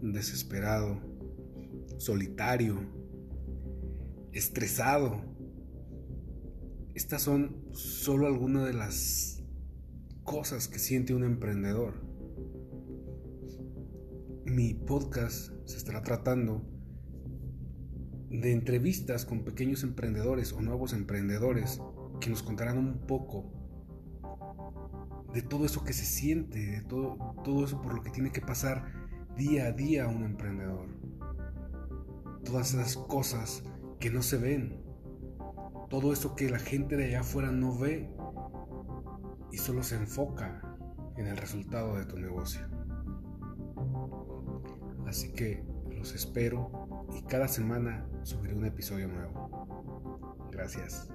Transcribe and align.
desesperado, 0.00 1.00
solitario, 1.98 2.78
estresado. 4.32 5.22
Estas 6.94 7.22
son 7.22 7.66
solo 7.72 8.26
algunas 8.26 8.66
de 8.66 8.74
las 8.74 9.42
cosas 10.24 10.68
que 10.68 10.78
siente 10.78 11.14
un 11.14 11.24
emprendedor. 11.24 11.94
Mi 14.44 14.74
podcast 14.74 15.52
se 15.64 15.76
estará 15.76 16.02
tratando 16.02 16.62
de 18.30 18.52
entrevistas 18.52 19.24
con 19.24 19.44
pequeños 19.44 19.82
emprendedores 19.82 20.52
o 20.52 20.60
nuevos 20.60 20.92
emprendedores 20.92 21.80
que 22.20 22.30
nos 22.30 22.42
contarán 22.42 22.78
un 22.78 23.06
poco 23.06 23.52
de 25.32 25.42
todo 25.42 25.66
eso 25.66 25.84
que 25.84 25.92
se 25.92 26.04
siente, 26.04 26.58
de 26.58 26.80
todo, 26.82 27.34
todo 27.44 27.64
eso 27.64 27.80
por 27.82 27.94
lo 27.94 28.02
que 28.02 28.10
tiene 28.10 28.32
que 28.32 28.40
pasar 28.40 29.05
día 29.36 29.66
a 29.66 29.72
día 29.72 30.08
un 30.08 30.24
emprendedor. 30.24 30.88
Todas 32.44 32.72
esas 32.72 32.96
cosas 32.96 33.62
que 34.00 34.10
no 34.10 34.22
se 34.22 34.38
ven, 34.38 34.82
todo 35.90 36.12
eso 36.12 36.34
que 36.34 36.48
la 36.48 36.58
gente 36.58 36.96
de 36.96 37.06
allá 37.06 37.20
afuera 37.20 37.50
no 37.50 37.78
ve 37.78 38.10
y 39.52 39.58
solo 39.58 39.82
se 39.82 39.96
enfoca 39.96 40.62
en 41.16 41.26
el 41.26 41.36
resultado 41.36 41.96
de 41.96 42.06
tu 42.06 42.18
negocio. 42.18 42.66
Así 45.06 45.32
que 45.32 45.64
los 45.90 46.14
espero 46.14 47.06
y 47.14 47.22
cada 47.22 47.48
semana 47.48 48.06
subiré 48.22 48.54
un 48.54 48.64
episodio 48.64 49.08
nuevo. 49.08 50.48
Gracias. 50.50 51.08